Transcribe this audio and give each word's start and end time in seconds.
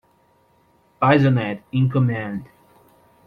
Bisonet 0.99 1.61
in 1.71 1.87
command. 1.87 2.49